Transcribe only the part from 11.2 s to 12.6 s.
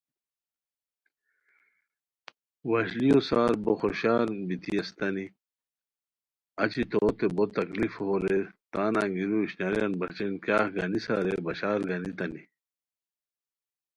رے بشار گانیتانی